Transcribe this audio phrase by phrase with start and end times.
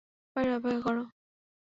[0.35, 1.03] বাইরে অপেক্ষা করো।